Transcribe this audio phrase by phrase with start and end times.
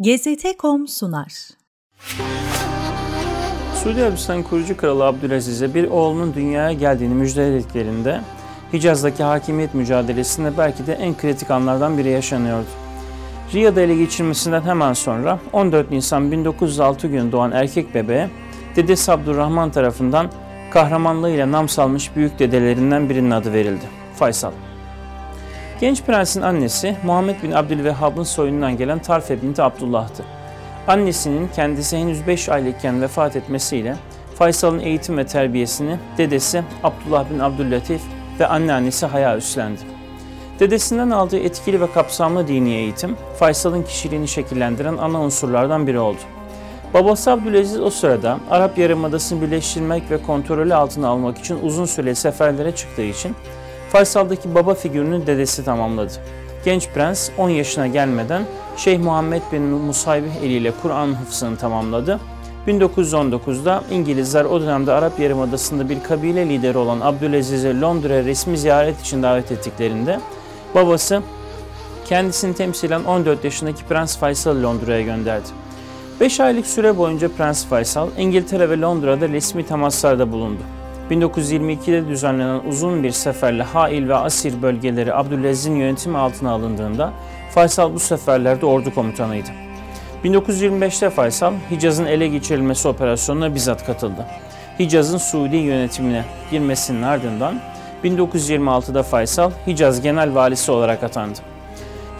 [0.00, 1.32] GZT.com sunar.
[3.82, 8.20] Suudi Arabistan kurucu kralı Abdülaziz'e bir oğlunun dünyaya geldiğini müjdelediklerinde
[8.72, 12.66] Hicaz'daki hakimiyet mücadelesinde belki de en kritik anlardan biri yaşanıyordu.
[13.52, 18.30] Riyad'ı ele geçirmesinden hemen sonra 14 Nisan 1906 günü doğan erkek bebeğe
[18.76, 20.30] dedesi Abdurrahman tarafından
[20.70, 23.84] kahramanlığıyla nam salmış büyük dedelerinden birinin adı verildi.
[24.16, 24.52] Faysal.
[25.80, 30.24] Genç prensin annesi Muhammed bin Abdülvehhab'ın soyundan gelen Tarfe binti Abdullah'tı.
[30.88, 33.96] Annesinin kendisi henüz 5 aylıkken vefat etmesiyle
[34.34, 38.00] Faysal'ın eğitim ve terbiyesini dedesi Abdullah bin Abdüllatif
[38.40, 39.80] ve anneannesi Haya üstlendi.
[40.60, 46.20] Dedesinden aldığı etkili ve kapsamlı dini eğitim, Faysal'ın kişiliğini şekillendiren ana unsurlardan biri oldu.
[46.94, 52.74] Babası Abdülaziz o sırada Arap Yarımadası'nı birleştirmek ve kontrolü altına almak için uzun süreli seferlere
[52.74, 53.36] çıktığı için
[53.92, 56.12] Faysal'daki baba figürünü dedesi tamamladı.
[56.64, 58.42] Genç prens 10 yaşına gelmeden
[58.76, 62.20] Şeyh Muhammed bin Musaybih eliyle Kur'an hıfzını tamamladı.
[62.66, 69.22] 1919'da İngilizler o dönemde Arap Yarımadası'nda bir kabile lideri olan Abdülaziz'i Londra'ya resmi ziyaret için
[69.22, 70.20] davet ettiklerinde
[70.74, 71.22] babası
[72.04, 75.48] kendisini temsilen 14 yaşındaki Prens Faysal Londra'ya gönderdi.
[76.20, 80.62] 5 aylık süre boyunca Prens Faysal İngiltere ve Londra'da resmi temaslarda bulundu.
[81.10, 87.12] 1922'de düzenlenen uzun bir seferle Hail ve Asir bölgeleri Abdülaziz'in yönetimi altına alındığında
[87.54, 89.48] Faysal bu seferlerde ordu komutanıydı.
[90.24, 94.26] 1925'te Faysal, Hicaz'ın ele geçirilmesi operasyonuna bizzat katıldı.
[94.78, 97.60] Hicaz'ın Suudi yönetimine girmesinin ardından
[98.04, 101.38] 1926'da Faysal, Hicaz Genel Valisi olarak atandı.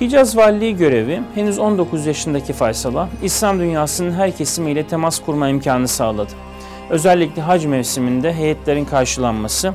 [0.00, 6.47] Hicaz Valiliği görevi henüz 19 yaşındaki Faysal'a İslam dünyasının her kesimiyle temas kurma imkanı sağladı.
[6.90, 9.72] Özellikle hac mevsiminde heyetlerin karşılanması,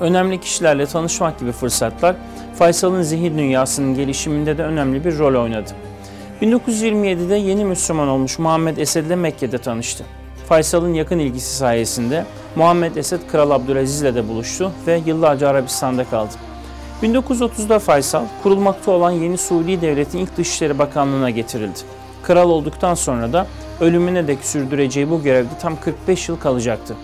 [0.00, 2.16] önemli kişilerle tanışmak gibi fırsatlar
[2.58, 5.70] Faysal'ın zihin dünyasının gelişiminde de önemli bir rol oynadı.
[6.42, 10.04] 1927'de yeni Müslüman olmuş Muhammed Esed ile Mekke'de tanıştı.
[10.48, 12.24] Faysal'ın yakın ilgisi sayesinde
[12.56, 16.32] Muhammed Esed Kral Abdülaziz ile de buluştu ve yıllarca Arabistan'da kaldı.
[17.02, 21.78] 1930'da Faysal, kurulmakta olan yeni Suudi Devlet'in ilk Dışişleri Bakanlığı'na getirildi.
[22.22, 23.46] Kral olduktan sonra da
[23.80, 26.96] ölümüne dek sürdüreceği bu görevde tam 45 yıl kalacaktı.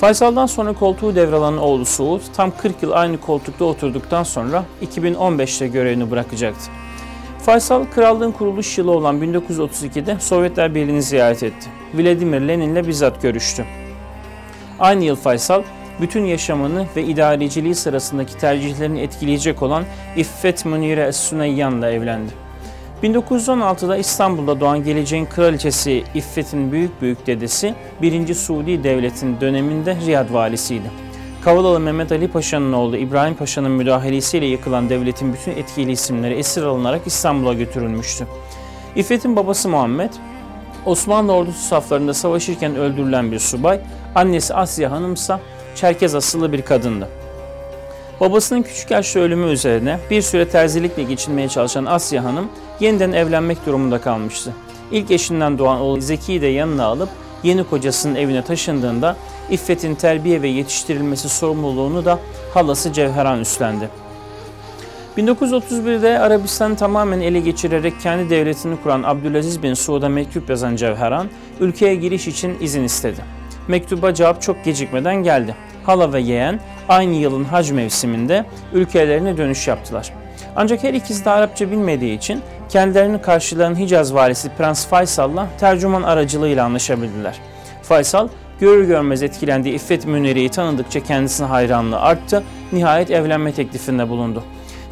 [0.00, 6.10] Faysal'dan sonra koltuğu devralan oğlu Suud tam 40 yıl aynı koltukta oturduktan sonra 2015'te görevini
[6.10, 6.70] bırakacaktı.
[7.38, 11.70] Faysal krallığın kuruluş yılı olan 1932'de Sovyetler Birliği'ni ziyaret etti.
[11.94, 13.64] Vladimir Lenin'le bizzat görüştü.
[14.80, 15.62] Aynı yıl Faysal
[16.00, 19.84] bütün yaşamını ve idareciliği sırasındaki tercihlerini etkileyecek olan
[20.16, 22.41] İffet Münire Es-Süneyyan'la evlendi.
[23.02, 28.34] 1916'da İstanbul'da doğan geleceğin kraliçesi İffet'in büyük büyük dedesi 1.
[28.34, 30.90] Suudi Devlet'in döneminde Riyad valisiydi.
[31.44, 37.06] Kavalalı Mehmet Ali Paşa'nın oğlu İbrahim Paşa'nın müdahalesiyle yıkılan devletin bütün etkili isimleri esir alınarak
[37.06, 38.26] İstanbul'a götürülmüştü.
[38.96, 40.10] İffet'in babası Muhammed,
[40.86, 43.80] Osmanlı ordusu saflarında savaşırken öldürülen bir subay,
[44.14, 45.40] annesi Asya Hanımsa
[45.74, 47.08] Çerkez asıllı bir kadındı.
[48.20, 52.48] Babasının küçük yaşta ölümü üzerine bir süre terzilikle geçinmeye çalışan Asya Hanım
[52.82, 54.52] yeniden evlenmek durumunda kalmıştı.
[54.92, 57.08] İlk eşinden doğan oğlu Zeki'yi de yanına alıp
[57.42, 59.16] yeni kocasının evine taşındığında
[59.50, 62.18] İffet'in terbiye ve yetiştirilmesi sorumluluğunu da
[62.54, 63.88] halası Cevheran üstlendi.
[65.18, 71.28] 1931'de Arabistan'ı tamamen ele geçirerek kendi devletini kuran Abdülaziz bin Suud'a mektup yazan Cevheran,
[71.60, 73.24] ülkeye giriş için izin istedi.
[73.68, 75.54] Mektuba cevap çok gecikmeden geldi.
[75.84, 80.12] Hala ve yeğen aynı yılın hac mevsiminde ülkelerine dönüş yaptılar.
[80.56, 82.40] Ancak her ikisi de Arapça bilmediği için
[82.72, 87.40] kendilerini karşılayan Hicaz valisi Prens Faysal'la tercüman aracılığıyla anlaşabildiler.
[87.82, 88.28] Faysal
[88.60, 92.42] görür görmez etkilendiği İffet Müneri'yi tanıdıkça kendisine hayranlığı arttı.
[92.72, 94.44] Nihayet evlenme teklifinde bulundu.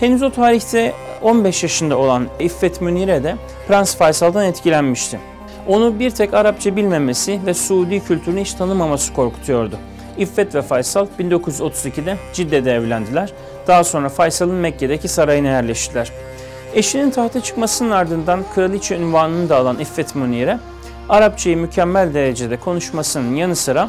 [0.00, 0.92] Henüz o tarihte
[1.22, 3.36] 15 yaşında olan İffet Münire de
[3.68, 5.20] Prens Faysal'dan etkilenmişti.
[5.66, 9.78] Onu bir tek Arapça bilmemesi ve Suudi kültürünü hiç tanımaması korkutuyordu.
[10.18, 13.32] İffet ve Faysal 1932'de Cidde'de evlendiler.
[13.66, 16.12] Daha sonra Faysal'ın Mekke'deki sarayına yerleştiler.
[16.76, 20.58] Eşinin tahta çıkmasının ardından kraliçe ünvanını da alan İffet Munire,
[21.08, 23.88] Arapçayı mükemmel derecede konuşmasının yanı sıra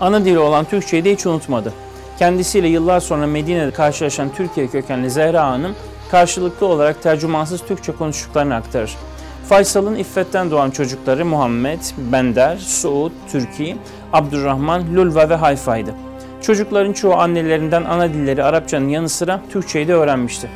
[0.00, 1.72] ana dili olan Türkçeyi de hiç unutmadı.
[2.18, 5.74] Kendisiyle yıllar sonra Medine'de karşılaşan Türkiye kökenli Zehra Hanım
[6.10, 8.96] karşılıklı olarak tercümansız Türkçe konuştuklarını aktarır.
[9.48, 11.80] Faysal'ın İffet'ten doğan çocukları Muhammed,
[12.12, 13.76] Bender, Suud, Türki,
[14.12, 15.94] Abdurrahman, Lulva ve Hayfa'ydı.
[16.42, 20.50] Çocukların çoğu annelerinden ana dilleri Arapçanın yanı sıra Türkçeyi de öğrenmişti.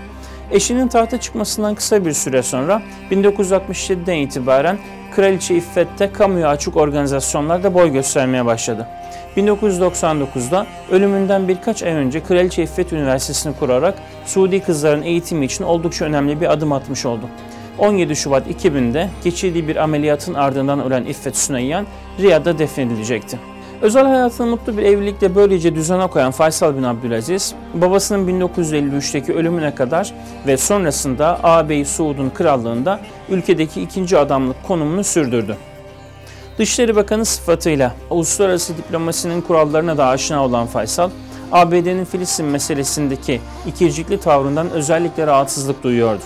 [0.52, 4.78] Eşinin tahta çıkmasından kısa bir süre sonra 1967'den itibaren
[5.16, 8.88] Kraliçe İffet'te kamuya açık organizasyonlarda boy göstermeye başladı.
[9.36, 13.94] 1999'da ölümünden birkaç ay önce Kraliçe İffet Üniversitesi'ni kurarak
[14.26, 17.28] Suudi kızların eğitimi için oldukça önemli bir adım atmış oldu.
[17.78, 21.86] 17 Şubat 2000'de geçirdiği bir ameliyatın ardından ölen İffet Süneyyan
[22.18, 23.51] Riyad'da defnedilecekti.
[23.82, 30.14] Özel hayatını mutlu bir evlilikle böylece düzene koyan Faysal bin Abdülaziz, babasının 1953'teki ölümüne kadar
[30.46, 35.56] ve sonrasında ağabeyi Suud'un krallığında ülkedeki ikinci adamlık konumunu sürdürdü.
[36.58, 41.10] Dışişleri Bakanı sıfatıyla uluslararası diplomasinin kurallarına da aşina olan Faysal,
[41.52, 46.22] ABD'nin Filistin meselesindeki ikircikli tavrından özellikle rahatsızlık duyuyordu.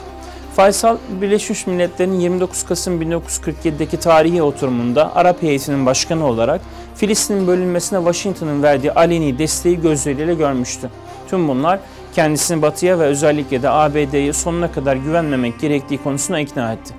[0.57, 6.61] Faysal, Birleşmiş Milletler'in 29 Kasım 1947'deki tarihi oturumunda Arap heyetinin başkanı olarak
[6.95, 10.91] Filistin'in bölünmesine Washington'ın verdiği aleni desteği gözleriyle görmüştü.
[11.29, 11.81] Tüm bunlar
[12.15, 16.95] kendisini Batı'ya ve özellikle de ABD'ye sonuna kadar güvenmemek gerektiği konusuna ikna etti.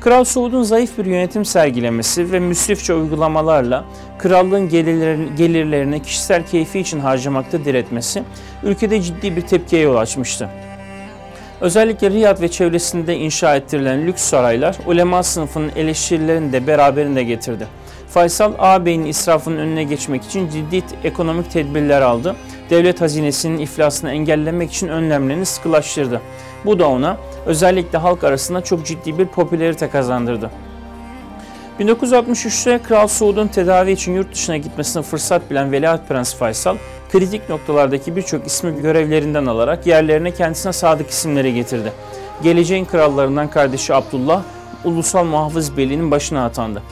[0.00, 3.84] Kral Suud'un zayıf bir yönetim sergilemesi ve müsrifçe uygulamalarla
[4.18, 4.68] krallığın
[5.36, 8.22] gelirlerini, kişisel keyfi için harcamakta diretmesi
[8.62, 10.50] ülkede ciddi bir tepkiye yol açmıştı.
[11.60, 17.66] Özellikle Riyad ve çevresinde inşa ettirilen lüks saraylar ulema sınıfının eleştirilerini de beraberinde getirdi.
[18.08, 22.36] Faysal ağabeyinin israfının önüne geçmek için ciddi ekonomik tedbirler aldı.
[22.70, 26.20] Devlet hazinesinin iflasını engellemek için önlemlerini sıkılaştırdı.
[26.64, 27.16] Bu da ona
[27.46, 30.50] özellikle halk arasında çok ciddi bir popülerite kazandırdı.
[31.80, 36.76] 1963'te Kral Suud'un tedavi için yurt dışına gitmesine fırsat bilen Veliaht Prens Faysal,
[37.12, 41.92] kritik noktalardaki birçok ismi görevlerinden alarak yerlerine kendisine sadık isimleri getirdi.
[42.42, 44.42] Geleceğin krallarından kardeşi Abdullah,
[44.84, 46.82] Ulusal Muhafız Birliği'nin başına atandı.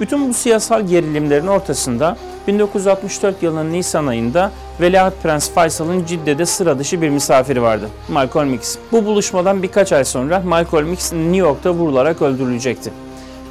[0.00, 7.02] Bütün bu siyasal gerilimlerin ortasında 1964 yılının Nisan ayında Veliaht Prens Faysal'ın Cidde'de sıra dışı
[7.02, 7.88] bir misafiri vardı.
[8.08, 8.76] Malcolm X.
[8.92, 12.90] Bu buluşmadan birkaç ay sonra Malcolm X New York'ta vurularak öldürülecekti.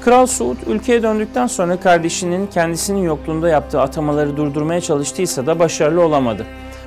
[0.06, 6.46] Kral Suud ülkeye döndükten sonra kardeşinin kendisinin yokluğunda yaptığı atamaları durdurmaya çalıştıysa da başarılı olamadı.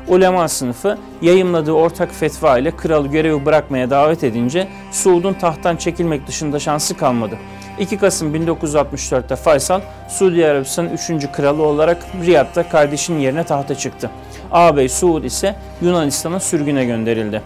[0.09, 6.59] Ulema sınıfı yayımladığı ortak fetva ile kralı görevi bırakmaya davet edince Suud'un tahttan çekilmek dışında
[6.59, 7.39] şansı kalmadı.
[7.79, 11.33] 2 Kasım 1964'te Faysal, Suudi Arabistan'ın 3.
[11.33, 14.11] kralı olarak Riyad'da kardeşinin yerine tahta çıktı.
[14.53, 17.43] Ağabey Suud ise Yunanistan'a sürgüne gönderildi.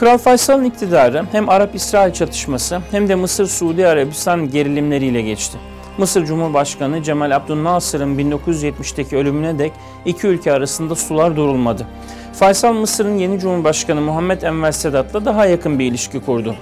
[0.00, 5.58] Kral Faysal'ın iktidarı hem Arap-İsrail çatışması hem de Mısır-Suudi Arabistan gerilimleriyle geçti.
[5.98, 9.72] Mısır Cumhurbaşkanı Cemal Abdülnasır'ın 1970'teki ölümüne dek
[10.04, 11.86] iki ülke arasında sular durulmadı.
[12.32, 16.54] Faysal Mısır'ın yeni Cumhurbaşkanı Muhammed Enver Sedat'la daha yakın bir ilişki kurdu.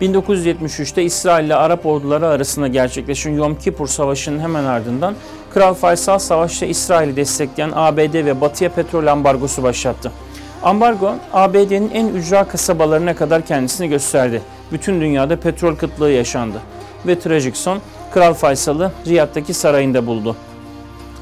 [0.00, 5.14] 1973'te İsrail ile Arap orduları arasında gerçekleşen Yom Kippur Savaşı'nın hemen ardından
[5.54, 10.12] Kral Faysal savaşta İsrail'i destekleyen ABD ve Batı'ya petrol ambargosu başlattı.
[10.62, 14.42] Ambargo, ABD'nin en ücra kasabalarına kadar kendisini gösterdi.
[14.72, 16.60] Bütün dünyada petrol kıtlığı yaşandı.
[17.06, 17.78] Ve trajik son,
[18.14, 20.36] Kral Faysal'ı Riyad'daki sarayında buldu.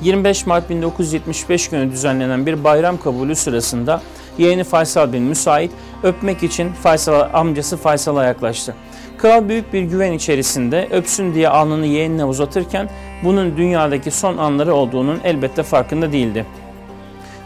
[0.03, 4.01] 25 Mart 1975 günü düzenlenen bir bayram kabulü sırasında
[4.39, 5.71] yeğeni Faysal bin Müsait
[6.03, 8.75] öpmek için Faysal amcası Faysal'a yaklaştı.
[9.19, 12.91] Kral büyük bir güven içerisinde öpsün diye alnını yeğenine uzatırken
[13.25, 16.47] bunun dünyadaki son anları olduğunun elbette farkında değildi.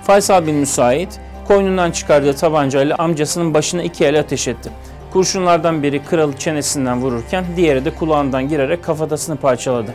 [0.02, 4.70] Faysal bin Müsait koynundan çıkardığı tabancayla amcasının başına iki el ateş etti.
[5.12, 9.94] Kurşunlardan biri kralı çenesinden vururken diğeri de kulağından girerek kafatasını parçaladı.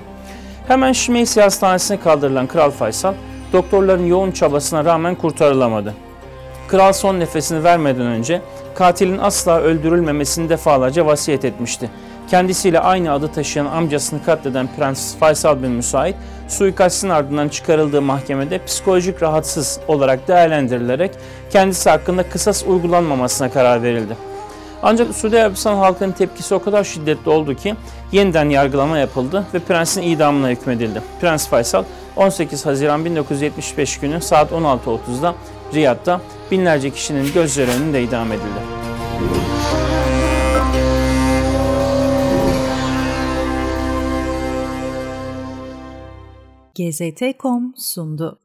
[0.68, 3.14] Hemen Şimeysi Hastanesi'ne kaldırılan Kral Faysal,
[3.54, 5.94] doktorların yoğun çabasına rağmen kurtarılamadı.
[6.68, 8.42] Kral son nefesini vermeden önce
[8.76, 11.90] katilin asla öldürülmemesini defalarca vasiyet etmişti.
[12.30, 16.16] Kendisiyle aynı adı taşıyan amcasını katleden Prens Faysal bin Müsait,
[16.48, 21.12] suikastin ardından çıkarıldığı mahkemede psikolojik rahatsız olarak değerlendirilerek
[21.50, 24.18] kendisi hakkında kısas uygulanmamasına karar verildi.
[24.84, 27.76] Ancak Suudi Arabistan halkının tepkisi o kadar şiddetli oldu ki
[28.12, 31.02] yeniden yargılama yapıldı ve prensin idamına hükmedildi.
[31.22, 31.84] Prens Faysal
[32.16, 35.36] 18 Haziran 1975 günü saat 16.30'da
[35.74, 36.22] Riyad'da
[36.52, 39.53] binlerce kişinin gözleri önünde idam edildi.
[46.76, 48.43] GZT.com sundu.